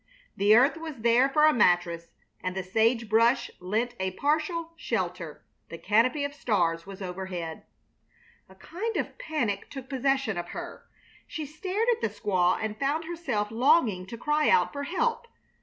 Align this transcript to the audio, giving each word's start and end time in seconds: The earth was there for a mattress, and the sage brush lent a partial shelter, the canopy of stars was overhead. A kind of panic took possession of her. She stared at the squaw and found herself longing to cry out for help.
The 0.35 0.55
earth 0.55 0.77
was 0.77 0.95
there 1.01 1.29
for 1.29 1.45
a 1.45 1.53
mattress, 1.53 2.07
and 2.41 2.55
the 2.55 2.63
sage 2.63 3.07
brush 3.07 3.51
lent 3.59 3.93
a 3.99 4.09
partial 4.13 4.71
shelter, 4.75 5.45
the 5.69 5.77
canopy 5.77 6.23
of 6.25 6.33
stars 6.33 6.87
was 6.87 7.03
overhead. 7.03 7.65
A 8.49 8.55
kind 8.55 8.97
of 8.97 9.19
panic 9.19 9.69
took 9.69 9.87
possession 9.89 10.39
of 10.39 10.47
her. 10.57 10.85
She 11.27 11.45
stared 11.45 11.87
at 11.91 12.01
the 12.01 12.09
squaw 12.09 12.57
and 12.59 12.79
found 12.79 13.03
herself 13.05 13.51
longing 13.51 14.07
to 14.07 14.17
cry 14.17 14.49
out 14.49 14.73
for 14.73 14.85
help. 14.85 15.27